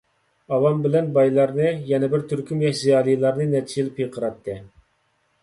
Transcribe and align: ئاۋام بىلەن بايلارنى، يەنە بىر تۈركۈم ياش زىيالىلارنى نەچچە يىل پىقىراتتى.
ئاۋام 0.55 0.79
بىلەن 0.85 1.11
بايلارنى، 1.17 1.67
يەنە 1.91 2.09
بىر 2.15 2.23
تۈركۈم 2.33 2.65
ياش 2.67 2.81
زىيالىلارنى 2.81 3.47
نەچچە 3.53 3.79
يىل 3.83 3.93
پىقىراتتى. 4.01 4.59